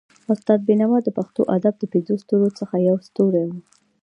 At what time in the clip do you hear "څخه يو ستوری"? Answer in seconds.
2.59-3.43